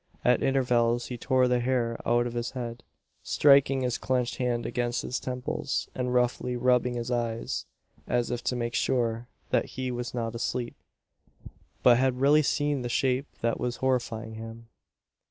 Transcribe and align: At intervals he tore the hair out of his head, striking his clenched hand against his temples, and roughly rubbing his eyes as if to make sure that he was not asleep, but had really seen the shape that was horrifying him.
At 0.25 0.41
intervals 0.41 1.09
he 1.09 1.17
tore 1.19 1.47
the 1.47 1.59
hair 1.59 1.95
out 2.07 2.25
of 2.25 2.33
his 2.33 2.49
head, 2.49 2.81
striking 3.21 3.81
his 3.81 3.99
clenched 3.99 4.37
hand 4.37 4.65
against 4.65 5.03
his 5.03 5.19
temples, 5.19 5.89
and 5.93 6.11
roughly 6.11 6.55
rubbing 6.55 6.95
his 6.95 7.11
eyes 7.11 7.67
as 8.07 8.31
if 8.31 8.43
to 8.45 8.55
make 8.55 8.73
sure 8.73 9.27
that 9.51 9.65
he 9.77 9.91
was 9.91 10.15
not 10.15 10.33
asleep, 10.33 10.75
but 11.83 11.99
had 11.99 12.19
really 12.19 12.41
seen 12.41 12.81
the 12.81 12.89
shape 12.89 13.27
that 13.41 13.59
was 13.59 13.75
horrifying 13.75 14.33
him. 14.33 14.69